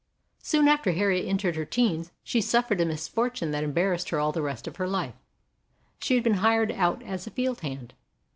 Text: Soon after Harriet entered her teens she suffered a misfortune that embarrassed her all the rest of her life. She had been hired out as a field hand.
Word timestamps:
Soon 0.41 0.67
after 0.67 0.93
Harriet 0.93 1.27
entered 1.27 1.55
her 1.55 1.63
teens 1.63 2.11
she 2.23 2.41
suffered 2.41 2.81
a 2.81 2.85
misfortune 2.87 3.51
that 3.51 3.63
embarrassed 3.63 4.09
her 4.09 4.19
all 4.19 4.31
the 4.31 4.41
rest 4.41 4.65
of 4.67 4.77
her 4.77 4.87
life. 4.87 5.13
She 5.99 6.15
had 6.15 6.23
been 6.23 6.33
hired 6.41 6.71
out 6.71 7.03
as 7.03 7.27
a 7.27 7.29
field 7.29 7.61
hand. 7.61 7.93